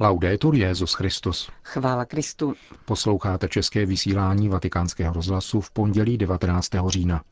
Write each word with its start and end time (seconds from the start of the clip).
Laudetur 0.00 0.54
Jezus 0.54 0.94
Christus. 0.94 1.50
Chvála 1.62 2.04
Kristu. 2.04 2.54
Posloucháte 2.84 3.48
české 3.48 3.86
vysílání 3.86 4.48
Vatikánského 4.48 5.14
rozhlasu 5.14 5.60
v 5.60 5.70
pondělí 5.70 6.18
19. 6.18 6.70
října. 6.86 7.22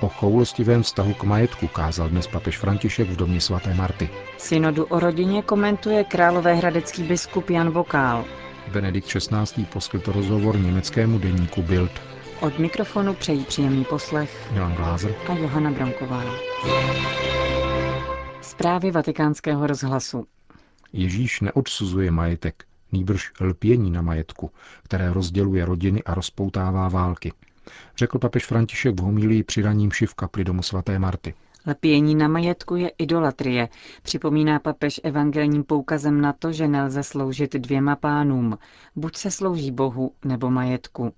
O 0.00 0.08
choulostivém 0.08 0.82
vztahu 0.82 1.14
k 1.14 1.22
majetku 1.22 1.68
kázal 1.68 2.08
dnes 2.08 2.26
papež 2.26 2.58
František 2.58 3.08
v 3.10 3.16
domě 3.16 3.40
svaté 3.40 3.74
Marty. 3.74 4.08
Synodu 4.38 4.84
o 4.84 5.00
rodině 5.00 5.42
komentuje 5.42 6.04
královéhradecký 6.04 7.02
biskup 7.02 7.50
Jan 7.50 7.70
Vokál. 7.70 8.24
Benedikt 8.68 9.08
XVI. 9.08 9.64
poskytl 9.64 10.12
rozhovor 10.12 10.58
německému 10.60 11.18
deníku 11.18 11.62
Bild. 11.62 11.90
Od 12.40 12.58
mikrofonu 12.58 13.14
přejí 13.14 13.44
příjemný 13.44 13.84
poslech 13.84 14.52
Milan 14.52 14.74
Glázer 14.74 15.14
a 15.28 15.34
Johana 15.34 15.70
Bronková. 15.70 16.24
Zprávy 18.40 18.90
vatikánského 18.90 19.66
rozhlasu. 19.66 20.26
Ježíš 20.92 21.40
neodsuzuje 21.40 22.10
majetek, 22.10 22.64
nýbrž 22.92 23.32
lpění 23.40 23.90
na 23.90 24.02
majetku, 24.02 24.50
které 24.82 25.12
rozděluje 25.12 25.64
rodiny 25.64 26.02
a 26.02 26.14
rozpoutává 26.14 26.88
války. 26.88 27.32
Řekl 27.96 28.18
papež 28.18 28.46
František 28.46 29.00
v 29.00 29.02
homílii 29.02 29.42
při 29.42 29.62
raním 29.62 29.90
v 29.90 30.14
kapli 30.14 30.44
domu 30.44 30.62
svaté 30.62 30.98
Marty. 30.98 31.34
Lepění 31.66 32.14
na 32.14 32.28
majetku 32.28 32.76
je 32.76 32.88
idolatrie, 32.88 33.68
připomíná 34.02 34.58
papež 34.58 35.00
evangelním 35.04 35.64
poukazem 35.64 36.20
na 36.20 36.32
to, 36.32 36.52
že 36.52 36.68
nelze 36.68 37.02
sloužit 37.02 37.52
dvěma 37.54 37.96
pánům. 37.96 38.58
Buď 38.96 39.16
se 39.16 39.30
slouží 39.30 39.70
Bohu 39.72 40.12
nebo 40.24 40.50
majetku. 40.50 41.12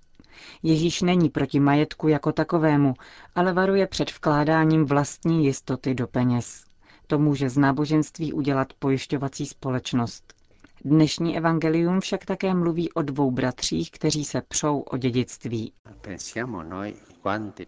Ježíš 0.63 1.01
není 1.01 1.29
proti 1.29 1.59
majetku 1.59 2.07
jako 2.07 2.31
takovému, 2.31 2.93
ale 3.35 3.53
varuje 3.53 3.87
před 3.87 4.11
vkládáním 4.11 4.85
vlastní 4.85 5.45
jistoty 5.45 5.95
do 5.95 6.07
peněz. 6.07 6.63
To 7.07 7.19
může 7.19 7.49
z 7.49 7.57
náboženství 7.57 8.33
udělat 8.33 8.73
pojišťovací 8.79 9.45
společnost. 9.45 10.33
Dnešní 10.85 11.37
evangelium 11.37 11.99
však 11.99 12.25
také 12.25 12.53
mluví 12.53 12.91
o 12.93 13.01
dvou 13.01 13.31
bratřích, 13.31 13.91
kteří 13.91 14.25
se 14.25 14.41
přou 14.41 14.79
o 14.79 14.97
dědictví. 14.97 15.73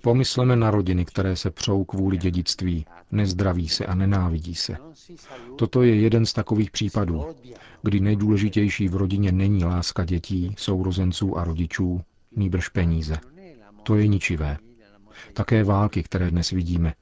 Pomysleme 0.02 0.56
na 0.56 0.72
rodiny, 0.72 1.06
které 1.06 1.36
se 1.36 1.52
přou 1.52 1.84
kvůli 1.84 2.18
dědictví, 2.18 2.86
nezdraví 3.12 3.70
se 3.70 3.86
a 3.86 3.96
nenávidí 3.96 4.56
se. 4.56 4.78
Toto 5.58 5.84
je 5.84 5.96
jeden 5.96 6.26
z 6.26 6.34
takových 6.34 6.72
případů, 6.72 7.26
kdy 7.84 8.00
nejdůležitější 8.00 8.88
v 8.88 8.96
rodině 8.96 9.32
není 9.32 9.64
láska 9.66 10.06
dětí, 10.06 10.56
sourozenců 10.58 11.38
a 11.38 11.44
rodičů, 11.44 12.02
nýbrž 12.36 12.70
peníze. 12.70 13.18
To 13.84 13.96
je 13.96 14.08
ničivé. 14.08 14.58
Také 15.34 15.64
války, 15.64 16.04
které 16.04 16.32
dnes 16.32 16.52
vidíme. 16.52 16.94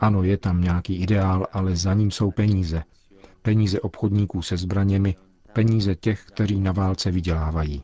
Ano, 0.00 0.22
je 0.22 0.36
tam 0.36 0.60
nějaký 0.60 0.96
ideál, 0.96 1.46
ale 1.52 1.76
za 1.76 1.94
ním 1.94 2.10
jsou 2.10 2.30
peníze. 2.30 2.82
Peníze 3.42 3.80
obchodníků 3.80 4.42
se 4.42 4.56
zbraněmi, 4.56 5.16
peníze 5.52 5.94
těch, 5.94 6.24
kteří 6.24 6.60
na 6.60 6.72
válce 6.72 7.10
vydělávají. 7.10 7.82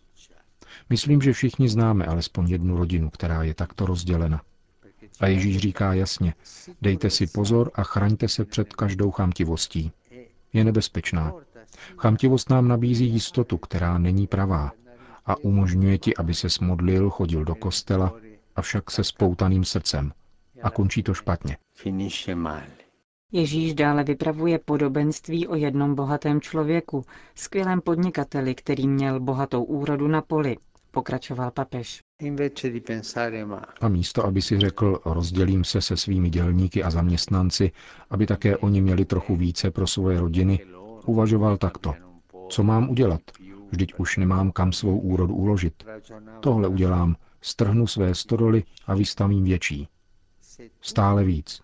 Myslím, 0.90 1.20
že 1.20 1.32
všichni 1.32 1.68
známe 1.68 2.06
alespoň 2.06 2.50
jednu 2.50 2.76
rodinu, 2.76 3.10
která 3.10 3.42
je 3.42 3.54
takto 3.54 3.86
rozdělena. 3.86 4.42
A 5.20 5.26
Ježíš 5.26 5.58
říká 5.58 5.94
jasně, 5.94 6.34
dejte 6.82 7.10
si 7.10 7.26
pozor 7.26 7.70
a 7.74 7.82
chraňte 7.82 8.28
se 8.28 8.44
před 8.44 8.72
každou 8.72 9.10
chamtivostí. 9.10 9.92
Je 10.52 10.64
nebezpečná. 10.64 11.32
Chamtivost 11.98 12.50
nám 12.50 12.68
nabízí 12.68 13.06
jistotu, 13.06 13.58
která 13.58 13.98
není 13.98 14.26
pravá 14.26 14.72
a 15.26 15.36
umožňuje 15.36 15.98
ti, 15.98 16.16
aby 16.16 16.34
se 16.34 16.50
smodlil, 16.50 17.10
chodil 17.10 17.44
do 17.44 17.54
kostela, 17.54 18.14
avšak 18.56 18.90
se 18.90 19.04
spoutaným 19.04 19.64
srdcem. 19.64 20.12
A 20.62 20.70
končí 20.70 21.02
to 21.02 21.14
špatně. 21.14 21.56
Ježíš 23.32 23.74
dále 23.74 24.04
vypravuje 24.04 24.58
podobenství 24.58 25.48
o 25.48 25.54
jednom 25.54 25.94
bohatém 25.94 26.40
člověku, 26.40 27.04
skvělém 27.34 27.80
podnikateli, 27.80 28.54
který 28.54 28.88
měl 28.88 29.20
bohatou 29.20 29.64
úrodu 29.64 30.08
na 30.08 30.22
poli, 30.22 30.56
pokračoval 30.91 31.50
papež. 31.50 32.03
A 33.81 33.88
místo, 33.88 34.26
aby 34.26 34.43
si 34.43 34.59
řekl, 34.59 35.00
rozdělím 35.04 35.65
se 35.65 35.82
se 35.82 35.97
svými 35.97 36.31
dělníky 36.31 36.82
a 36.82 36.91
zaměstnanci, 36.91 37.72
aby 38.10 38.26
také 38.26 38.56
oni 38.56 38.81
měli 38.81 39.04
trochu 39.04 39.37
více 39.37 39.71
pro 39.71 39.87
svoje 39.87 40.21
rodiny, 40.21 40.60
uvažoval 41.06 41.56
takto. 41.56 41.94
Co 42.48 42.62
mám 42.62 42.91
udělat? 42.91 43.21
Vždyť 43.71 43.94
už 43.98 44.16
nemám 44.16 44.53
kam 44.53 44.72
svou 44.72 44.98
úrodu 44.98 45.34
uložit. 45.34 45.84
Tohle 46.41 46.69
udělám, 46.69 47.16
strhnu 47.41 47.87
své 47.87 48.15
stodoly 48.15 48.65
a 48.87 48.94
vystavím 48.94 49.44
větší. 49.44 49.88
Stále 50.81 51.25
víc. 51.25 51.60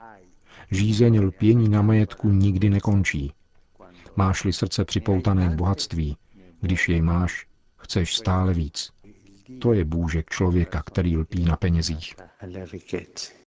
Žízeň 0.71 1.21
lpění 1.21 1.69
na 1.69 1.83
majetku 1.83 2.29
nikdy 2.29 2.71
nekončí. 2.71 3.33
Máš-li 4.17 4.53
srdce 4.53 4.85
připoutané 4.85 5.49
k 5.49 5.55
bohatství, 5.55 6.17
když 6.61 6.89
jej 6.89 7.03
máš, 7.03 7.47
chceš 7.77 8.17
stále 8.17 8.55
víc. 8.55 8.94
To 9.61 9.73
je 9.73 9.85
bůžek 9.85 10.31
člověka, 10.31 10.83
který 10.83 11.17
lpí 11.17 11.45
na 11.45 11.57
penězích. 11.57 12.15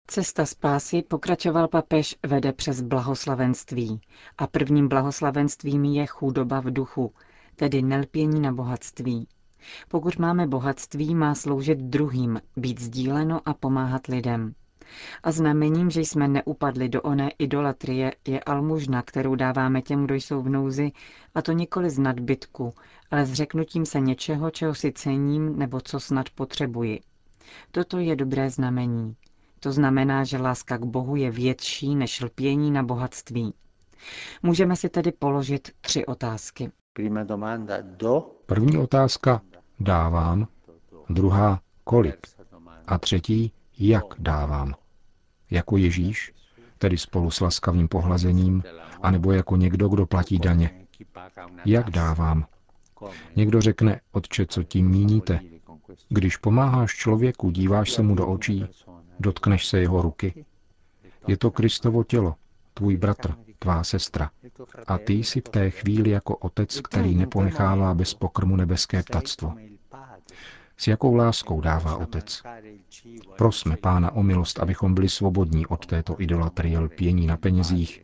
Cesta 0.08 0.46
spásy, 0.46 1.02
pokračoval 1.02 1.68
papež, 1.68 2.16
vede 2.26 2.54
přes 2.54 2.82
blahoslavenství. 2.82 4.02
A 4.38 4.48
prvním 4.48 4.88
blahoslavenstvím 4.88 5.84
je 5.86 6.06
chudoba 6.06 6.60
v 6.60 6.66
duchu, 6.74 7.14
tedy 7.56 7.82
nelpění 7.82 8.40
na 8.40 8.52
bohatství. 8.52 9.28
Pokud 9.88 10.20
máme 10.20 10.48
bohatství, 10.48 11.16
má 11.16 11.36
sloužit 11.36 11.78
druhým, 11.80 12.42
být 12.58 12.82
sdíleno 12.82 13.42
a 13.46 13.54
pomáhat 13.54 14.08
lidem. 14.08 14.54
A 15.24 15.32
znamením, 15.32 15.90
že 15.90 16.02
jsme 16.02 16.28
neupadli 16.28 16.90
do 16.90 17.02
oné 17.02 17.30
idolatrie, 17.40 18.14
je 18.28 18.40
almužna, 18.40 19.02
kterou 19.02 19.36
dáváme 19.36 19.82
těm, 19.82 20.06
kdo 20.06 20.16
jsou 20.16 20.42
v 20.42 20.50
nouzi, 20.50 20.92
a 21.36 21.42
to 21.42 21.52
nikoli 21.52 21.90
z 21.90 22.00
nadbytku, 22.00 22.74
ale 23.14 23.26
s 23.26 23.34
řeknutím 23.34 23.86
se 23.86 24.00
něčeho, 24.00 24.52
čeho 24.52 24.76
si 24.76 24.92
cením 24.92 25.60
nebo 25.60 25.82
co 25.82 26.00
snad 26.00 26.30
potřebuji. 26.30 27.00
Toto 27.72 28.00
je 28.00 28.16
dobré 28.16 28.50
znamení. 28.50 29.16
To 29.60 29.72
znamená, 29.72 30.24
že 30.24 30.38
láska 30.38 30.78
k 30.78 30.86
Bohu 30.86 31.16
je 31.16 31.32
větší 31.32 31.96
než 31.96 32.22
lpění 32.22 32.72
na 32.72 32.84
bohatství. 32.84 33.54
Můžeme 34.44 34.76
si 34.76 34.90
tedy 34.90 35.12
položit 35.12 35.72
tři 35.82 36.06
otázky. 36.06 36.72
První 38.46 38.78
otázka 38.78 39.42
dávám, 39.80 40.48
druhá 41.10 41.62
kolik 41.84 42.28
a 42.88 42.98
třetí 42.98 43.52
jak 43.80 44.06
dávám. 44.20 44.74
Jako 45.52 45.78
Ježíš, 45.78 46.34
tedy 46.78 46.98
spolu 46.98 47.32
s 47.32 47.42
laskavým 47.42 47.88
pohlazením, 47.88 48.64
anebo 49.02 49.32
jako 49.32 49.56
někdo, 49.56 49.90
kdo 49.90 50.06
platí 50.06 50.40
daně. 50.40 50.86
Jak 51.66 51.90
dávám? 51.90 52.46
Někdo 53.36 53.62
řekne, 53.62 54.02
otče, 54.12 54.46
co 54.46 54.64
tím 54.64 54.90
míníte? 54.90 55.40
Když 56.10 56.38
pomáháš 56.38 56.96
člověku, 56.96 57.52
díváš 57.52 57.92
se 57.92 58.02
mu 58.02 58.16
do 58.16 58.28
očí, 58.28 58.66
dotkneš 59.20 59.68
se 59.68 59.80
jeho 59.80 60.02
ruky. 60.02 60.46
Je 61.28 61.38
to 61.38 61.52
Kristovo 61.52 62.04
tělo, 62.04 62.36
tvůj 62.74 62.98
bratr, 62.98 63.36
tvá 63.60 63.84
sestra. 63.84 64.32
A 64.88 64.98
ty 64.98 65.14
jsi 65.14 65.42
v 65.42 65.50
té 65.50 65.70
chvíli 65.70 66.10
jako 66.10 66.38
otec, 66.38 66.82
který 66.82 67.16
neponechává 67.16 67.94
bez 67.94 68.14
pokrmu 68.14 68.56
nebeské 68.56 69.04
ptactvo. 69.04 69.54
S 70.78 70.88
jakou 70.88 71.16
láskou 71.16 71.62
dává 71.62 71.98
otec. 71.98 72.44
Prosme 73.38 73.78
pána 73.78 74.12
o 74.12 74.24
milost, 74.24 74.60
abychom 74.60 74.94
byli 74.94 75.10
svobodní 75.10 75.66
od 75.66 75.86
této 75.86 76.22
idolatrie 76.22 76.80
lpění 76.80 77.28
na 77.28 77.38
penězích, 77.38 78.04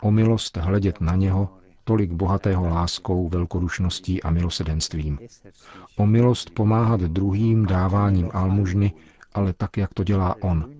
o 0.00 0.10
milost 0.10 0.56
hledět 0.56 1.00
na 1.00 1.14
něho, 1.14 1.48
tolik 1.86 2.12
bohatého 2.12 2.68
láskou, 2.68 3.28
velkodušností 3.28 4.22
a 4.22 4.30
milosedenstvím. 4.30 5.18
O 5.96 6.06
milost 6.06 6.50
pomáhat 6.50 7.00
druhým 7.00 7.66
dáváním 7.66 8.30
almužny, 8.32 8.92
ale 9.34 9.52
tak, 9.52 9.76
jak 9.76 9.94
to 9.94 10.04
dělá 10.04 10.36
on. 10.42 10.74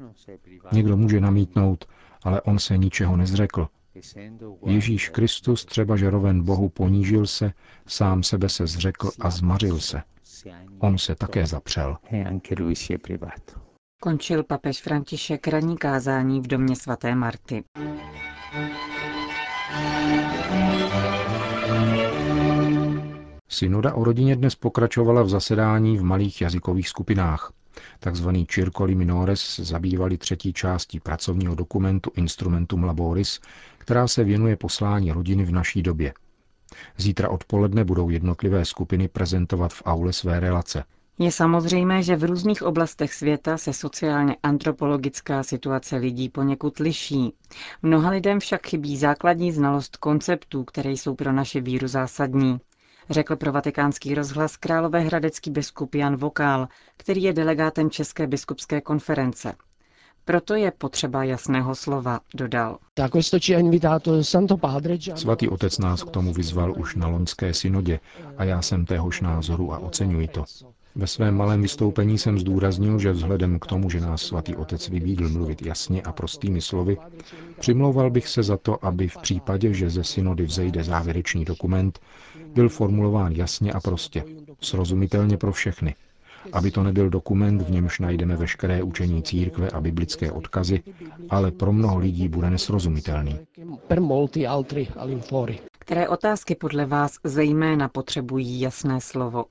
Někdo 0.72 0.96
může 0.96 1.20
namítnout, 1.20 1.84
ale 2.22 2.40
on 2.40 2.58
se 2.58 2.78
ničeho 2.78 3.16
nezřekl. 3.16 3.68
Ježíš 4.66 5.08
Kristus, 5.08 5.64
třeba 5.64 5.96
že 5.96 6.10
roven 6.10 6.42
Bohu 6.42 6.68
ponížil 6.68 7.26
se, 7.26 7.52
sám 7.86 8.22
sebe 8.22 8.48
se 8.48 8.66
zřekl 8.66 9.10
a 9.20 9.30
zmařil 9.30 9.80
se. 9.80 10.02
On 10.78 10.98
se 10.98 11.14
také 11.14 11.46
zapřel. 11.46 11.96
Končil 14.02 14.44
papež 14.44 14.82
František 14.82 15.48
ranní 15.48 15.76
kázání 15.76 16.40
v 16.40 16.46
domě 16.46 16.76
svaté 16.76 17.14
Marty. 17.14 17.64
Synoda 23.56 23.94
o 23.94 24.04
rodině 24.04 24.36
dnes 24.36 24.54
pokračovala 24.54 25.22
v 25.22 25.28
zasedání 25.28 25.98
v 25.98 26.02
malých 26.02 26.40
jazykových 26.40 26.88
skupinách. 26.88 27.52
Takzvaný 28.00 28.46
Circoli 28.46 28.94
Minores 28.94 29.60
zabývali 29.60 30.18
třetí 30.18 30.52
částí 30.52 31.00
pracovního 31.00 31.54
dokumentu 31.54 32.10
Instrumentum 32.16 32.84
Laboris, 32.84 33.40
která 33.78 34.08
se 34.08 34.24
věnuje 34.24 34.56
poslání 34.56 35.12
rodiny 35.12 35.44
v 35.44 35.52
naší 35.52 35.82
době. 35.82 36.14
Zítra 36.96 37.28
odpoledne 37.28 37.84
budou 37.84 38.10
jednotlivé 38.10 38.64
skupiny 38.64 39.08
prezentovat 39.08 39.72
v 39.72 39.82
aule 39.84 40.12
své 40.12 40.40
relace. 40.40 40.84
Je 41.18 41.32
samozřejmé, 41.32 42.02
že 42.02 42.16
v 42.16 42.24
různých 42.24 42.62
oblastech 42.62 43.14
světa 43.14 43.58
se 43.58 43.72
sociálně 43.72 44.36
antropologická 44.42 45.42
situace 45.42 45.96
lidí 45.96 46.28
poněkud 46.28 46.78
liší. 46.78 47.32
Mnoha 47.82 48.10
lidem 48.10 48.40
však 48.40 48.66
chybí 48.66 48.96
základní 48.96 49.52
znalost 49.52 49.96
konceptů, 49.96 50.64
které 50.64 50.90
jsou 50.90 51.14
pro 51.14 51.32
naše 51.32 51.60
víru 51.60 51.88
zásadní, 51.88 52.60
řekl 53.10 53.36
pro 53.36 53.52
vatikánský 53.52 54.14
rozhlas 54.14 54.56
královéhradecký 54.56 55.50
biskup 55.50 55.94
Jan 55.94 56.16
Vokál, 56.16 56.68
který 56.96 57.22
je 57.22 57.32
delegátem 57.32 57.90
České 57.90 58.26
biskupské 58.26 58.80
konference. 58.80 59.54
Proto 60.24 60.54
je 60.54 60.70
potřeba 60.70 61.24
jasného 61.24 61.74
slova, 61.74 62.20
dodal. 62.34 62.78
Svatý 65.14 65.48
otec 65.48 65.78
nás 65.78 66.02
k 66.02 66.10
tomu 66.10 66.32
vyzval 66.32 66.74
už 66.78 66.94
na 66.94 67.08
loňské 67.08 67.54
synodě 67.54 68.00
a 68.36 68.44
já 68.44 68.62
jsem 68.62 68.86
téhož 68.86 69.20
názoru 69.20 69.72
a 69.72 69.78
oceňuji 69.78 70.28
to. 70.28 70.44
Ve 70.94 71.06
svém 71.06 71.36
malém 71.36 71.62
vystoupení 71.62 72.18
jsem 72.18 72.38
zdůraznil, 72.38 72.98
že 72.98 73.12
vzhledem 73.12 73.58
k 73.58 73.66
tomu, 73.66 73.90
že 73.90 74.00
nás 74.00 74.22
svatý 74.22 74.56
otec 74.56 74.88
vybídl 74.88 75.28
mluvit 75.28 75.62
jasně 75.62 76.02
a 76.02 76.12
prostými 76.12 76.60
slovy, 76.60 76.96
přimlouval 77.60 78.10
bych 78.10 78.28
se 78.28 78.42
za 78.42 78.56
to, 78.56 78.84
aby 78.84 79.08
v 79.08 79.16
případě, 79.16 79.74
že 79.74 79.90
ze 79.90 80.04
synody 80.04 80.44
vzejde 80.44 80.84
závěrečný 80.84 81.44
dokument, 81.44 82.00
byl 82.56 82.68
formulován 82.68 83.32
jasně 83.32 83.72
a 83.72 83.80
prostě, 83.80 84.24
srozumitelně 84.60 85.36
pro 85.36 85.52
všechny, 85.52 85.94
aby 86.52 86.70
to 86.70 86.82
nebyl 86.82 87.10
dokument, 87.10 87.62
v 87.62 87.70
němž 87.70 87.98
najdeme 88.00 88.36
veškeré 88.36 88.82
učení 88.82 89.22
církve 89.22 89.70
a 89.70 89.80
biblické 89.80 90.32
odkazy, 90.32 90.82
ale 91.30 91.50
pro 91.50 91.72
mnoho 91.72 91.98
lidí 91.98 92.28
bude 92.28 92.50
nesrozumitelný. 92.50 93.38
Které 95.86 96.08
otázky 96.08 96.54
podle 96.54 96.86
vás 96.86 97.12
zejména 97.24 97.88
potřebují 97.88 98.60
jasné 98.60 99.00
slovo? 99.00 99.44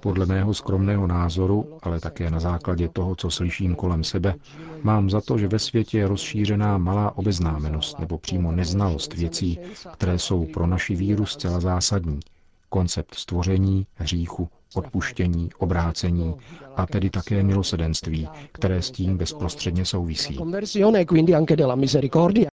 Podle 0.00 0.26
mého 0.26 0.54
skromného 0.54 1.06
názoru, 1.06 1.78
ale 1.82 2.00
také 2.00 2.30
na 2.30 2.40
základě 2.40 2.88
toho, 2.88 3.14
co 3.14 3.30
slyším 3.30 3.74
kolem 3.74 4.04
sebe, 4.04 4.34
mám 4.82 5.10
za 5.10 5.20
to, 5.20 5.38
že 5.38 5.48
ve 5.48 5.58
světě 5.58 5.98
je 5.98 6.08
rozšířená 6.08 6.78
malá 6.78 7.16
obeznámenost 7.16 7.98
nebo 7.98 8.18
přímo 8.18 8.52
neznalost 8.52 9.14
věcí, 9.14 9.58
které 9.92 10.18
jsou 10.18 10.44
pro 10.44 10.66
naši 10.66 10.94
víru 10.94 11.26
zcela 11.26 11.60
zásadní. 11.60 12.20
Koncept 12.68 13.14
stvoření, 13.14 13.86
hříchu, 13.94 14.48
odpuštění, 14.74 15.50
obrácení 15.58 16.34
a 16.76 16.86
tedy 16.86 17.10
také 17.10 17.42
milosedenství, 17.42 18.28
které 18.52 18.82
s 18.82 18.90
tím 18.90 19.16
bezprostředně 19.16 19.84
souvisí. 19.84 20.38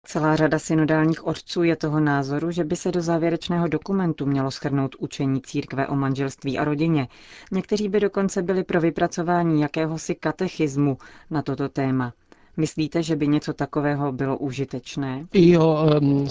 Celá 0.06 0.36
řada 0.36 0.58
synodálních 0.58 1.26
otců 1.26 1.62
je 1.62 1.76
toho 1.76 2.00
názoru, 2.00 2.50
že 2.50 2.64
by 2.64 2.76
se 2.76 2.92
do 2.92 3.02
závěrečného 3.02 3.68
dokumentu 3.68 4.26
mělo 4.26 4.50
schrnout 4.50 4.94
učení 4.98 5.42
církve 5.42 5.86
o 5.88 5.94
manželství 5.96 6.58
a 6.58 6.64
rodině. 6.64 7.08
Někteří 7.52 7.88
by 7.88 8.00
dokonce 8.00 8.42
byli 8.42 8.64
pro 8.64 8.80
vypracování 8.80 9.60
jakéhosi 9.60 10.14
katechismu 10.14 10.98
na 11.30 11.42
toto 11.42 11.68
téma. 11.68 12.12
Myslíte, 12.56 13.02
že 13.02 13.16
by 13.16 13.28
něco 13.28 13.52
takového 13.52 14.12
bylo 14.12 14.38
užitečné? 14.38 15.26
Ehm, 15.34 16.26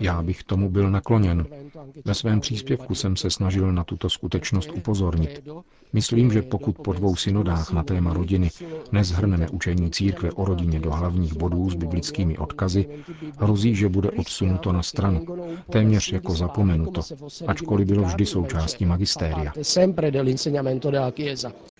Já 0.00 0.22
bych 0.22 0.44
tomu 0.44 0.68
byl 0.70 0.90
nakloněn. 0.90 1.46
Ve 2.04 2.14
svém 2.14 2.40
příspěvku 2.40 2.94
jsem 2.94 3.16
se 3.16 3.30
snažil 3.30 3.72
na 3.72 3.84
tuto 3.84 4.10
skutečnost 4.10 4.70
upozornit. 4.76 5.48
Myslím, 5.92 6.32
že 6.32 6.42
pokud 6.42 6.76
po 6.78 6.92
dvou 6.92 7.16
synodách 7.16 7.72
na 7.72 7.82
téma 7.82 8.12
rodiny 8.12 8.50
nezhrneme 8.92 9.48
učení 9.48 9.90
církve 9.90 10.32
o 10.32 10.44
rodině 10.44 10.80
do 10.80 10.90
hlavních 10.90 11.34
bodů 11.36 11.70
s 11.70 11.74
biblickými 11.74 12.38
odkazy, 12.38 12.86
hrozí, 13.38 13.74
že 13.74 13.88
bude 13.88 14.10
odsunuto 14.10 14.72
na 14.72 14.82
stranu, 14.82 15.26
téměř 15.70 16.12
jako 16.12 16.34
zapomenuto, 16.34 17.00
ačkoliv 17.46 17.86
bylo 17.88 18.02
vždy 18.02 18.26
součástí 18.26 18.86
magistéria. 18.86 19.52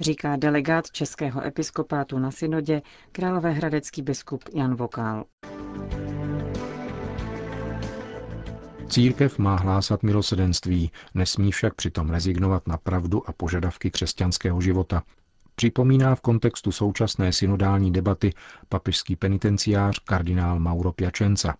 Říká 0.00 0.36
delegát 0.36 0.90
Českého 0.90 1.44
episkopátu 1.46 2.18
na 2.18 2.30
synodě 2.30 2.57
královéhradecký 3.12 4.02
biskup 4.02 4.44
Jan 4.54 4.74
Vokál. 4.76 5.24
Církev 8.88 9.38
má 9.38 9.56
hlásat 9.56 10.02
milosedenství, 10.02 10.90
nesmí 11.14 11.52
však 11.52 11.74
přitom 11.74 12.10
rezignovat 12.10 12.66
na 12.66 12.76
pravdu 12.76 13.28
a 13.28 13.32
požadavky 13.32 13.90
křesťanského 13.90 14.60
života. 14.60 15.02
Připomíná 15.54 16.14
v 16.14 16.20
kontextu 16.20 16.72
současné 16.72 17.32
synodální 17.32 17.92
debaty 17.92 18.32
papežský 18.68 19.16
penitenciář 19.16 19.98
kardinál 19.98 20.58
Mauro 20.58 20.92
Piacenza. 20.92 21.54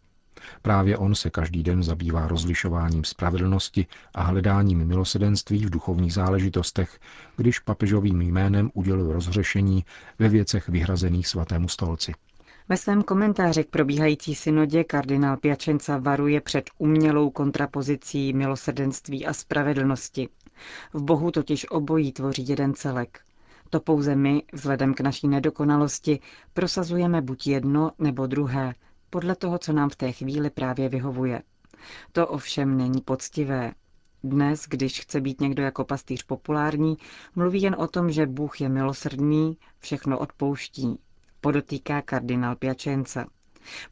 Právě 0.62 0.96
on 0.99 1.14
se 1.14 1.31
každý 1.31 1.62
den 1.62 1.82
zabývá 1.82 2.29
rozlišováním 2.29 3.05
spravedlnosti 3.05 3.87
a 4.14 4.23
hledáním 4.23 4.85
milosedenství 4.85 5.67
v 5.67 5.70
duchovních 5.70 6.12
záležitostech, 6.12 7.00
když 7.37 7.58
papežovým 7.58 8.23
jménem 8.23 8.70
udělil 8.75 9.12
rozhřešení 9.12 9.85
ve 10.19 10.29
věcech 10.29 10.69
vyhrazených 10.69 11.29
svatému 11.29 11.69
stolci. 11.69 12.12
Ve 12.69 12.76
svém 12.76 13.02
komentáři 13.02 13.64
k 13.64 13.70
probíhající 13.70 14.35
synodě 14.35 14.85
kardinál 14.85 15.37
Piačenca 15.37 15.99
varuje 15.99 16.40
před 16.40 16.70
umělou 16.79 17.31
kontrapozicí 17.31 18.32
milosrdenství 18.32 19.26
a 19.26 19.32
spravedlnosti. 19.32 20.29
V 20.93 21.02
Bohu 21.02 21.31
totiž 21.31 21.67
obojí 21.70 22.12
tvoří 22.12 22.49
jeden 22.49 22.75
celek. 22.75 23.20
To 23.70 23.81
pouze 23.81 24.17
my, 24.17 24.43
vzhledem 24.52 24.94
k 24.94 25.00
naší 25.00 25.29
nedokonalosti, 25.29 26.20
prosazujeme 26.55 27.23
buď 27.23 27.46
jedno 27.46 27.90
nebo 27.99 28.26
druhé, 28.26 28.75
podle 29.10 29.37
toho, 29.37 29.58
co 29.58 29.72
nám 29.72 29.88
v 29.90 29.96
té 29.96 30.12
chvíli 30.12 30.50
právě 30.50 30.88
vyhovuje. 30.88 31.43
To 32.12 32.26
ovšem 32.28 32.76
není 32.76 33.00
poctivé. 33.00 33.72
Dnes, 34.25 34.64
když 34.69 35.00
chce 35.00 35.20
být 35.20 35.40
někdo 35.40 35.62
jako 35.62 35.84
pastýř 35.84 36.22
populární, 36.22 36.96
mluví 37.34 37.62
jen 37.62 37.76
o 37.78 37.88
tom, 37.88 38.10
že 38.10 38.26
Bůh 38.26 38.60
je 38.60 38.69
milosrdný, 38.69 39.56
všechno 39.78 40.19
odpouští, 40.19 40.99
podotýká 41.40 42.02
kardinál 42.02 42.56
Piačenca. 42.56 43.26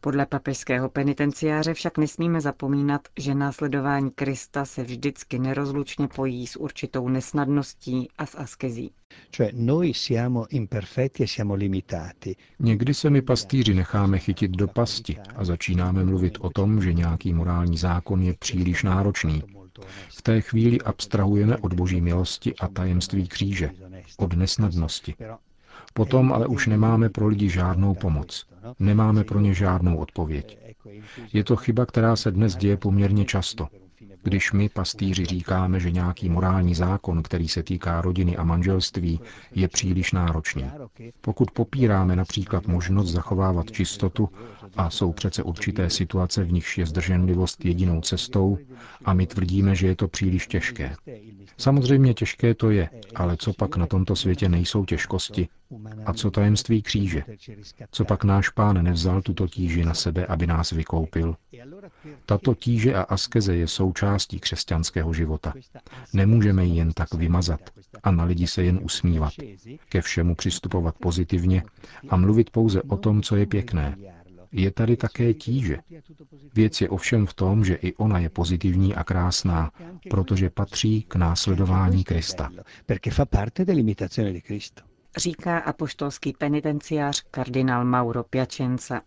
Podle 0.01 0.27
papežského 0.27 0.89
penitenciáře 0.89 1.75
však 1.75 1.99
nesmíme 1.99 2.41
zapomínat, 2.41 3.01
že 3.19 3.35
následování 3.35 4.11
Krista 4.11 4.65
se 4.65 4.83
vždycky 4.83 5.39
nerozlučně 5.39 6.09
pojí 6.09 6.47
s 6.47 6.57
určitou 6.57 7.09
nesnadností 7.09 8.09
a 8.19 8.27
s 8.27 8.35
askezí. 8.35 8.91
E 9.41 9.51
Někdy 12.59 12.95
se 12.95 13.11
my 13.11 13.23
pastýři 13.23 13.75
necháme 13.75 14.19
chytit 14.19 14.51
do 14.51 14.69
pasti 14.69 15.19
a 15.37 15.45
začínáme 15.45 16.05
mluvit 16.05 16.39
o 16.41 16.51
tom, 16.51 16.83
že 16.83 16.93
nějaký 16.93 17.33
morální 17.33 17.79
zákon 17.79 18.23
je 18.23 18.35
příliš 18.39 18.83
náročný. 18.83 19.43
V 20.09 20.23
té 20.23 20.41
chvíli 20.41 20.81
abstrahujeme 20.81 21.57
od 21.57 21.75
boží 21.75 22.01
milosti 22.01 22.57
a 22.57 22.69
tajemství 22.69 23.29
kříže, 23.29 23.71
od 24.17 24.33
nesnadnosti. 24.33 25.15
Potom 25.97 26.33
ale 26.33 26.47
už 26.47 26.67
nemáme 26.67 27.09
pro 27.09 27.27
lidi 27.27 27.49
žádnou 27.49 27.95
pomoc. 27.95 28.47
Nemáme 28.79 29.25
pro 29.25 29.41
ně 29.41 29.55
žádnou 29.55 29.97
odpověď. 29.97 30.59
Je 31.33 31.45
to 31.45 31.57
chyba, 31.57 31.87
která 31.87 32.17
se 32.17 32.31
dnes 32.31 32.57
děje 32.57 32.77
poměrně 32.77 33.25
často. 33.25 33.69
Když 34.23 34.53
my, 34.53 34.69
pastýři, 34.69 35.25
říkáme, 35.25 35.81
že 35.81 35.91
nějaký 35.91 36.29
morální 36.29 36.75
zákon, 36.75 37.23
který 37.23 37.49
se 37.49 37.63
týká 37.63 38.01
rodiny 38.01 38.37
a 38.37 38.45
manželství, 38.45 39.21
je 39.55 39.69
příliš 39.69 40.13
náročný. 40.13 40.65
Pokud 41.21 41.51
popíráme 41.51 42.17
například 42.17 42.67
možnost 42.67 43.11
zachovávat 43.13 43.71
čistotu, 43.71 44.29
a 44.77 44.91
jsou 44.91 45.13
přece 45.13 45.43
určité 45.43 45.91
situace, 45.91 46.45
v 46.45 46.53
nichž 46.53 46.79
je 46.79 46.87
zdrženlivost 46.87 47.65
jedinou 47.65 48.01
cestou, 48.01 48.59
a 49.05 49.13
my 49.15 49.27
tvrdíme, 49.27 49.75
že 49.75 49.87
je 49.87 49.97
to 49.97 50.09
příliš 50.09 50.47
těžké. 50.47 50.97
Samozřejmě 51.59 52.15
těžké 52.15 52.55
to 52.55 52.71
je, 52.71 52.89
ale 53.15 53.37
co 53.37 53.53
pak 53.53 53.77
na 53.77 53.87
tomto 53.87 54.17
světě 54.17 54.49
nejsou 54.49 54.85
těžkosti? 54.85 55.49
A 56.07 56.13
co 56.13 56.31
tajemství 56.31 56.83
kříže? 56.83 57.23
Co 57.91 58.05
pak 58.05 58.25
náš 58.25 58.49
pán 58.49 58.85
nevzal 58.85 59.23
tuto 59.23 59.49
tíži 59.49 59.85
na 59.85 59.95
sebe, 59.95 60.27
aby 60.27 60.47
nás 60.47 60.71
vykoupil? 60.71 61.37
Tato 62.27 62.55
tíže 62.55 62.95
a 62.95 63.03
askeze 63.03 63.57
je 63.57 63.69
součástí 63.69 64.41
křesťanského 64.41 65.13
života. 65.13 65.53
Nemůžeme 66.13 66.65
ji 66.65 66.77
jen 66.77 66.93
tak 66.93 67.15
vymazat 67.15 67.61
a 68.03 68.11
na 68.11 68.25
lidi 68.25 68.47
se 68.47 68.63
jen 68.65 68.81
usmívat, 68.83 69.33
ke 69.89 70.01
všemu 70.01 70.35
přistupovat 70.35 70.95
pozitivně 70.99 71.63
a 72.09 72.17
mluvit 72.17 72.51
pouze 72.51 72.83
o 72.83 72.97
tom, 72.97 73.23
co 73.23 73.37
je 73.37 73.47
pěkné. 73.47 73.97
Je 74.59 74.71
tady 74.71 74.97
také 74.97 75.35
tíže. 75.35 75.79
Věc 76.55 76.81
je 76.81 76.89
ovšem 76.89 77.27
v 77.27 77.35
tom, 77.35 77.65
že 77.65 77.75
i 77.75 77.95
ona 77.95 78.19
je 78.19 78.29
pozitivní 78.29 78.95
a 78.95 79.05
krásná, 79.05 79.71
protože 80.11 80.51
patří 80.51 81.03
k 81.03 81.17
následování 81.17 82.05
Krista. 82.05 82.51
Říká 85.17 85.59
apoštolský 85.59 86.33
penitenciář 86.39 87.23
kardinál 87.31 87.85
Mauro 87.85 88.25
Piacenza. 88.25 89.01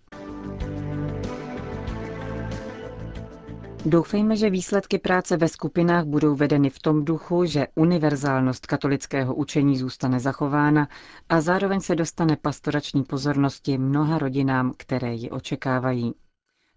Doufejme, 3.86 4.36
že 4.38 4.50
výsledky 4.50 5.00
práce 5.00 5.38
ve 5.38 5.48
skupinách 5.48 6.06
budou 6.06 6.36
vedeny 6.36 6.70
v 6.70 6.80
tom 6.80 7.06
duchu, 7.06 7.46
že 7.46 7.68
univerzálnost 7.76 8.68
katolického 8.68 9.36
učení 9.36 9.78
zůstane 9.78 10.20
zachována 10.20 10.88
a 11.30 11.42
zároveň 11.42 11.80
se 11.80 11.96
dostane 11.96 12.36
pastorační 12.36 13.04
pozornosti 13.04 13.78
mnoha 13.78 14.18
rodinám, 14.18 14.74
které 14.78 15.14
ji 15.14 15.30
očekávají. 15.30 16.14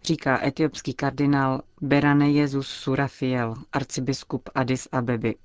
Říká 0.03 0.45
etiopský 0.45 0.93
kardinál 0.93 1.61
Berane 1.81 2.31
Jezus 2.31 2.67
Surafiel, 2.67 3.53
arcibiskup 3.73 4.49
Addis 4.55 4.87
Abeby. 4.91 5.35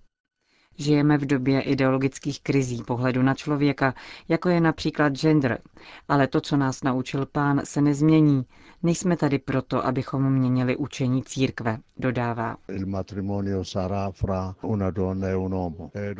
Žijeme 0.78 1.18
v 1.18 1.26
době 1.26 1.60
ideologických 1.60 2.40
krizí 2.42 2.82
pohledu 2.82 3.22
na 3.22 3.34
člověka, 3.34 3.94
jako 4.28 4.48
je 4.48 4.60
například 4.60 5.12
gender. 5.16 5.58
Ale 6.08 6.26
to, 6.26 6.40
co 6.40 6.56
nás 6.56 6.82
naučil 6.82 7.26
pán, 7.26 7.60
se 7.64 7.80
nezmění. 7.80 8.44
Nejsme 8.82 9.16
tady 9.16 9.38
proto, 9.38 9.86
abychom 9.86 10.32
měnili 10.32 10.76
učení 10.76 11.22
církve, 11.22 11.78
dodává. 11.96 12.56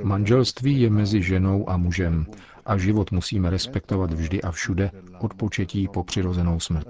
Manželství 0.03 0.81
je 0.81 0.91
mezi 0.91 1.23
ženou 1.23 1.71
a 1.71 1.77
mužem 1.77 2.27
a 2.67 2.79
život 2.79 3.13
musíme 3.13 3.51
respektovat 3.51 4.13
vždy 4.13 4.43
a 4.43 4.51
všude 4.51 4.91
od 5.21 5.35
početí 5.35 5.89
po 5.89 6.05
přirozenou 6.05 6.61
smrt. 6.61 6.89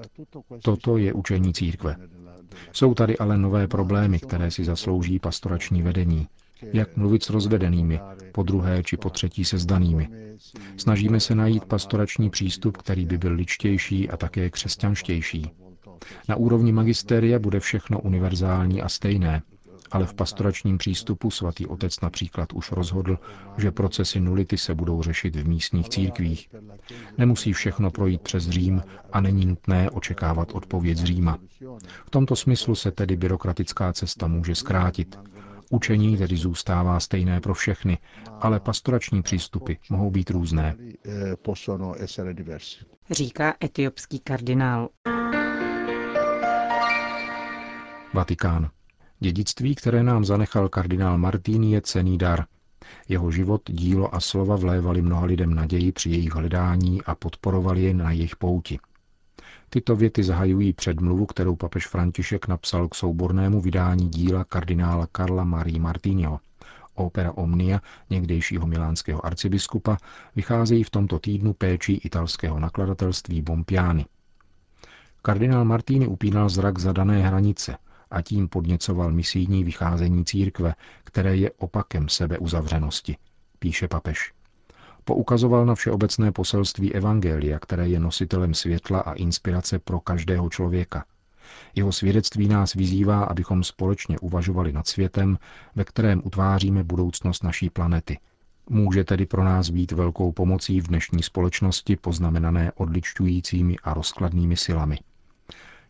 Toto 0.65 0.97
je 0.97 1.13
učení 1.13 1.53
církve. 1.53 1.97
Jsou 2.73 2.95
tady 2.95 3.19
ale 3.19 3.39
nové 3.39 3.69
problémy, 3.69 4.19
které 4.19 4.51
si 4.51 4.65
zaslouží 4.65 5.19
pastorační 5.19 5.83
vedení. 5.83 6.29
Jak 6.73 6.97
mluvit 6.97 7.23
s 7.25 7.31
rozvedenými, 7.31 8.00
po 8.33 8.43
druhé 8.43 8.83
či 8.83 8.97
po 8.97 9.11
třetí 9.11 9.45
se 9.45 9.59
zdanými. 9.59 10.09
Snažíme 10.77 11.21
se 11.21 11.35
najít 11.35 11.65
pastorační 11.65 12.31
přístup, 12.31 12.77
který 12.77 13.07
by 13.07 13.19
byl 13.19 13.33
ličtější 13.33 14.11
a 14.11 14.17
také 14.17 14.50
křesťanštější. 14.50 15.50
Na 16.29 16.37
úrovni 16.37 16.73
magisteria 16.73 17.38
bude 17.38 17.61
všechno 17.61 18.00
univerzální 18.00 18.83
a 18.83 18.88
stejné, 18.88 19.43
ale 19.91 20.07
v 20.07 20.15
pastoračním 20.15 20.79
přístupu 20.79 21.31
svatý 21.31 21.67
otec 21.67 22.00
například 22.00 22.53
už 22.53 22.73
rozhodl, 22.73 23.19
že 23.59 23.71
procesy 23.71 24.21
nulity 24.21 24.59
se 24.59 24.75
budou 24.75 25.03
řešit 25.03 25.37
v 25.37 25.49
místních 25.49 25.88
církvích. 25.88 26.49
Nemusí 27.19 27.53
všechno 27.53 27.91
projít 27.91 28.21
přes 28.23 28.49
Řím 28.49 28.83
a 29.12 29.21
není 29.21 29.47
nutné 29.47 29.91
očekávat 29.91 30.53
odpověď 30.53 30.99
z 30.99 31.05
Říma. 31.05 31.38
V 32.07 32.11
tomto 32.11 32.37
smyslu 32.37 32.75
se 32.75 32.91
tedy 32.93 33.17
byrokratická 33.17 33.93
cesta 33.93 34.27
může 34.27 34.55
zkrátit. 34.55 35.19
Učení 35.71 36.17
tedy 36.17 36.37
zůstává 36.37 37.01
stejné 37.01 37.41
pro 37.41 37.55
všechny, 37.55 37.99
ale 38.41 38.61
pastorační 38.61 39.23
přístupy 39.23 39.73
mohou 39.91 40.11
být 40.11 40.31
různé. 40.31 40.77
Říká 43.11 43.55
etiopský 43.65 44.19
kardinál. 44.19 44.89
Vatikán. 48.15 48.71
Dědictví, 49.21 49.75
které 49.75 50.03
nám 50.03 50.25
zanechal 50.25 50.69
kardinál 50.69 51.19
Martín, 51.19 51.65
je 51.65 51.81
cený 51.81 52.19
dar. 52.19 52.45
Jeho 53.09 53.31
život, 53.31 53.63
dílo 53.67 54.15
a 54.15 54.21
slova 54.21 54.57
vlévali 54.57 55.03
mnoha 55.03 55.25
lidem 55.27 55.55
naději 55.55 55.93
při 55.93 56.11
jejich 56.11 56.35
hledání 56.35 57.03
a 57.03 57.15
podporovali 57.15 57.83
je 57.83 57.95
na 57.95 58.11
jejich 58.11 58.37
pouti. 58.37 58.79
Tyto 59.71 59.97
věty 59.97 60.23
zahajují 60.25 60.73
předmluvu, 60.73 61.27
kterou 61.27 61.57
papež 61.57 61.87
František 61.87 62.49
napsal 62.49 62.89
k 62.89 62.95
soubornému 62.95 63.61
vydání 63.61 64.09
díla 64.09 64.45
kardinála 64.45 65.07
Karla 65.13 65.45
Marie 65.45 65.81
Martiniho. 65.81 66.41
Opera 66.95 67.33
Omnia, 67.33 67.81
někdejšího 68.11 68.67
milánského 68.67 69.27
arcibiskupa, 69.27 69.97
vycházejí 70.37 70.85
v 70.85 70.91
tomto 70.91 71.19
týdnu 71.19 71.53
péčí 71.53 71.95
italského 71.95 72.61
nakladatelství 72.61 73.43
Bompiani. 73.43 74.07
Kardinál 75.23 75.65
Martini 75.65 76.07
upínal 76.07 76.49
zrak 76.49 76.79
za 76.79 76.93
dané 76.93 77.23
hranice 77.23 77.77
a 78.11 78.23
tím 78.23 78.49
podněcoval 78.49 79.13
misijní 79.13 79.65
vycházení 79.65 80.25
církve, 80.25 80.75
které 81.05 81.37
je 81.37 81.51
opakem 81.51 82.09
sebeuzavřenosti, 82.09 83.17
píše 83.59 83.89
papež. 83.89 84.33
Poukazoval 85.09 85.67
na 85.67 85.75
všeobecné 85.75 86.33
poselství 86.33 86.95
Evangelia, 86.95 87.59
které 87.59 87.88
je 87.88 88.00
nositelem 88.00 88.55
světla 88.55 89.00
a 89.00 89.12
inspirace 89.12 89.79
pro 89.79 90.00
každého 90.00 90.50
člověka. 90.50 91.05
Jeho 91.75 91.93
svědectví 91.93 92.49
nás 92.49 92.75
vyzývá, 92.75 93.25
abychom 93.25 93.65
společně 93.65 94.19
uvažovali 94.19 94.73
nad 94.73 94.87
světem, 94.87 95.38
ve 95.75 95.85
kterém 95.85 96.23
utváříme 96.25 96.85
budoucnost 96.85 97.45
naší 97.45 97.71
planety. 97.71 98.19
Může 98.71 99.05
tedy 99.05 99.27
pro 99.27 99.45
nás 99.45 99.71
být 99.71 99.93
velkou 99.93 100.33
pomocí 100.33 100.81
v 100.81 100.88
dnešní 100.88 101.23
společnosti 101.23 101.97
poznamenané 101.97 102.73
odličťujícími 102.73 103.77
a 103.83 103.95
rozkladnými 103.95 104.57
silami. 104.57 104.99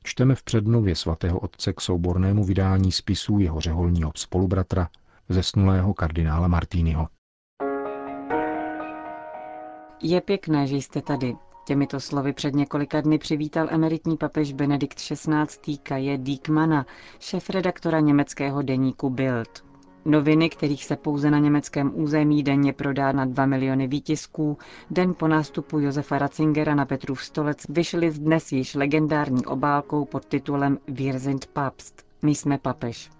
Čteme 0.02 0.34
v 0.34 0.42
předmluvě 0.42 0.96
svatého 0.96 1.38
otce 1.38 1.72
k 1.72 1.80
soubornému 1.80 2.44
vydání 2.44 2.92
spisů 2.92 3.38
jeho 3.38 3.60
řeholního 3.60 4.12
spolubratra, 4.16 4.88
zesnulého 5.28 5.94
kardinála 5.94 6.48
Martínyho. 6.48 7.08
Je 10.02 10.20
pěkné, 10.20 10.66
že 10.66 10.76
jste 10.76 11.02
tady. 11.02 11.36
Těmito 11.64 12.00
slovy 12.00 12.32
před 12.32 12.54
několika 12.54 13.00
dny 13.00 13.18
přivítal 13.18 13.66
emeritní 13.70 14.16
papež 14.16 14.52
Benedikt 14.52 14.98
XVI. 14.98 15.78
Kaje 15.82 16.18
Diekmana, 16.18 16.86
šéf-redaktora 17.18 18.00
německého 18.00 18.62
deníku 18.62 19.10
Bild. 19.10 19.64
Noviny, 20.04 20.50
kterých 20.50 20.84
se 20.84 20.96
pouze 20.96 21.30
na 21.30 21.38
německém 21.38 21.92
území 21.94 22.42
denně 22.42 22.72
prodá 22.72 23.12
na 23.12 23.24
2 23.24 23.46
miliony 23.46 23.86
výtisků, 23.86 24.58
den 24.90 25.14
po 25.14 25.28
nástupu 25.28 25.78
Josefa 25.78 26.18
Ratzingera 26.18 26.74
na 26.74 26.86
Petrův 26.86 27.22
stolec 27.22 27.58
vyšly 27.68 28.10
dnes 28.10 28.52
již 28.52 28.74
legendární 28.74 29.46
obálkou 29.46 30.04
pod 30.04 30.26
titulem 30.26 30.78
Wir 30.88 31.18
sind 31.18 31.46
Papst. 31.46 32.06
My 32.22 32.34
jsme 32.34 32.58
papež. 32.58 33.17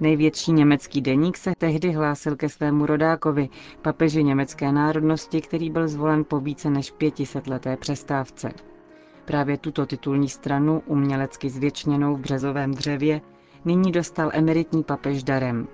Největší 0.00 0.52
německý 0.52 1.00
deník 1.00 1.36
se 1.36 1.52
tehdy 1.58 1.92
hlásil 1.92 2.36
ke 2.36 2.48
svému 2.48 2.86
rodákovi, 2.86 3.48
papeži 3.82 4.24
německé 4.24 4.72
národnosti, 4.72 5.40
který 5.40 5.70
byl 5.70 5.88
zvolen 5.88 6.24
po 6.24 6.40
více 6.40 6.70
než 6.70 6.90
500 6.90 7.46
leté 7.46 7.76
přestávce. 7.76 8.50
Právě 9.24 9.58
tuto 9.58 9.86
titulní 9.86 10.28
stranu, 10.28 10.82
umělecky 10.86 11.50
zvětšněnou 11.50 12.16
v 12.16 12.20
březovém 12.20 12.74
dřevě, 12.74 13.20
nyní 13.64 13.92
dostal 13.92 14.30
emeritní 14.32 14.84
papež 14.84 15.22
darem. 15.22 15.68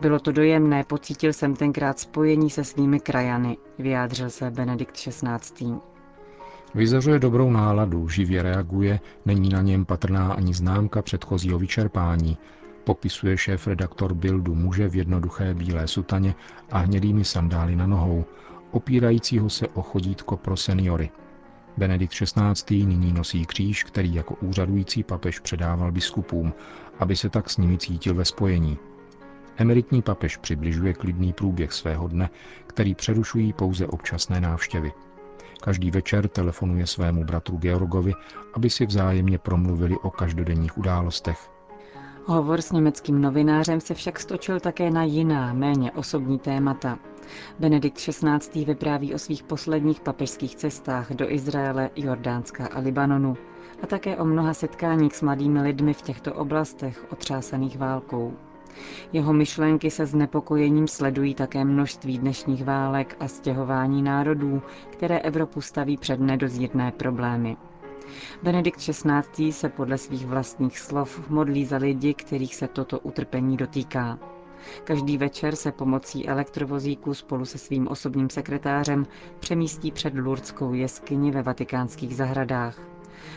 Bylo 0.00 0.18
to 0.18 0.32
dojemné, 0.32 0.84
pocítil 0.84 1.32
jsem 1.32 1.56
tenkrát 1.56 1.98
spojení 1.98 2.50
se 2.50 2.64
svými 2.64 3.00
krajany, 3.00 3.56
vyjádřil 3.78 4.30
se 4.30 4.50
Benedikt 4.50 4.96
XVI. 4.96 5.74
Vyzařuje 6.74 7.18
dobrou 7.18 7.50
náladu, 7.50 8.08
živě 8.08 8.42
reaguje, 8.42 9.00
není 9.26 9.48
na 9.48 9.62
něm 9.62 9.84
patrná 9.84 10.32
ani 10.32 10.54
známka 10.54 11.02
předchozího 11.02 11.58
vyčerpání, 11.58 12.38
Popisuje 12.84 13.36
šéf-redaktor 13.36 14.14
Bildu 14.14 14.54
muže 14.54 14.88
v 14.88 14.96
jednoduché 14.96 15.54
bílé 15.54 15.88
sutaně 15.88 16.34
a 16.70 16.78
hnědými 16.78 17.24
sandály 17.24 17.76
na 17.76 17.86
nohou, 17.86 18.24
opírajícího 18.70 19.50
se 19.50 19.68
o 19.68 19.82
chodítko 19.82 20.36
pro 20.36 20.56
seniory. 20.56 21.10
Benedikt 21.76 22.14
XVI. 22.14 22.86
nyní 22.86 23.12
nosí 23.12 23.46
kříž, 23.46 23.84
který 23.84 24.14
jako 24.14 24.34
úřadující 24.34 25.02
papež 25.02 25.38
předával 25.38 25.92
biskupům, 25.92 26.52
aby 26.98 27.16
se 27.16 27.28
tak 27.28 27.50
s 27.50 27.56
nimi 27.56 27.78
cítil 27.78 28.14
ve 28.14 28.24
spojení. 28.24 28.78
Emeritní 29.56 30.02
papež 30.02 30.36
přibližuje 30.36 30.94
klidný 30.94 31.32
průběh 31.32 31.72
svého 31.72 32.08
dne, 32.08 32.30
který 32.66 32.94
přerušují 32.94 33.52
pouze 33.52 33.86
občasné 33.86 34.40
návštěvy. 34.40 34.92
Každý 35.62 35.90
večer 35.90 36.28
telefonuje 36.28 36.86
svému 36.86 37.24
bratru 37.24 37.58
Georgovi, 37.58 38.12
aby 38.54 38.70
si 38.70 38.86
vzájemně 38.86 39.38
promluvili 39.38 39.96
o 39.96 40.10
každodenních 40.10 40.78
událostech. 40.78 41.59
Hovor 42.24 42.62
s 42.62 42.72
německým 42.72 43.20
novinářem 43.20 43.80
se 43.80 43.94
však 43.94 44.20
stočil 44.20 44.60
také 44.60 44.90
na 44.90 45.04
jiná, 45.04 45.52
méně 45.52 45.92
osobní 45.92 46.38
témata. 46.38 46.98
Benedikt 47.58 47.96
XVI. 47.96 48.64
vypráví 48.64 49.14
o 49.14 49.18
svých 49.18 49.42
posledních 49.42 50.00
papežských 50.00 50.56
cestách 50.56 51.12
do 51.12 51.32
Izraele, 51.32 51.90
Jordánska 51.96 52.66
a 52.66 52.78
Libanonu 52.78 53.36
a 53.82 53.86
také 53.86 54.16
o 54.16 54.24
mnoha 54.24 54.54
setkáních 54.54 55.16
s 55.16 55.22
mladými 55.22 55.62
lidmi 55.62 55.94
v 55.94 56.02
těchto 56.02 56.34
oblastech 56.34 57.06
otřásaných 57.12 57.78
válkou. 57.78 58.32
Jeho 59.12 59.32
myšlenky 59.32 59.90
se 59.90 60.06
znepokojením 60.06 60.88
sledují 60.88 61.34
také 61.34 61.64
množství 61.64 62.18
dnešních 62.18 62.64
válek 62.64 63.16
a 63.20 63.28
stěhování 63.28 64.02
národů, 64.02 64.62
které 64.90 65.18
Evropu 65.18 65.60
staví 65.60 65.96
před 65.96 66.20
nedozírné 66.20 66.92
problémy. 66.92 67.56
Benedikt 68.42 68.80
XVI. 68.80 69.52
se 69.52 69.68
podle 69.68 69.98
svých 69.98 70.26
vlastních 70.26 70.78
slov 70.78 71.30
modlí 71.30 71.64
za 71.64 71.76
lidi, 71.76 72.14
kterých 72.14 72.54
se 72.54 72.68
toto 72.68 72.98
utrpení 72.98 73.56
dotýká. 73.56 74.18
Každý 74.84 75.18
večer 75.18 75.56
se 75.56 75.72
pomocí 75.72 76.28
elektrovozíku 76.28 77.14
spolu 77.14 77.44
se 77.44 77.58
svým 77.58 77.88
osobním 77.88 78.30
sekretářem 78.30 79.06
přemístí 79.40 79.90
před 79.90 80.14
Lurdskou 80.14 80.72
jeskyni 80.72 81.30
ve 81.30 81.42
vatikánských 81.42 82.16
zahradách. 82.16 82.78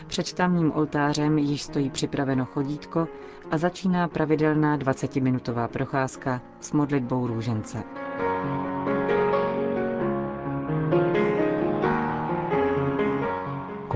Před 0.06 0.32
tamním 0.32 0.72
oltářem 0.72 1.38
již 1.38 1.62
stojí 1.62 1.90
připraveno 1.90 2.44
chodítko 2.44 3.08
a 3.50 3.58
začíná 3.58 4.08
pravidelná 4.08 4.78
20-minutová 4.78 5.68
procházka 5.68 6.42
s 6.60 6.72
modlitbou 6.72 7.26
růžence. 7.26 8.03